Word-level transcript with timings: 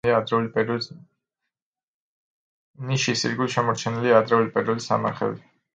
ნიშის 2.91 3.27
ირგვლივ 3.29 3.55
შემორჩენილია 3.59 4.19
ადრეული 4.23 4.55
პერიოდის 4.59 4.91
სამარხები. 4.93 5.45